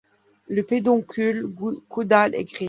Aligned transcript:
Le 0.47 0.63
pédoncule 0.63 1.45
caudal 1.87 2.33
est 2.33 2.45
gris. 2.45 2.59